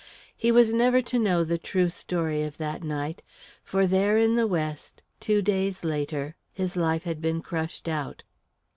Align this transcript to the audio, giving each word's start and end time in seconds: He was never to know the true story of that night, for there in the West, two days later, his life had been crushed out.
He 0.35 0.51
was 0.51 0.73
never 0.73 0.99
to 1.03 1.19
know 1.19 1.43
the 1.43 1.59
true 1.59 1.87
story 1.87 2.41
of 2.41 2.57
that 2.57 2.81
night, 2.81 3.21
for 3.63 3.85
there 3.85 4.17
in 4.17 4.33
the 4.33 4.47
West, 4.47 5.03
two 5.19 5.43
days 5.43 5.83
later, 5.85 6.35
his 6.51 6.75
life 6.75 7.03
had 7.03 7.21
been 7.21 7.39
crushed 7.43 7.87
out. 7.87 8.23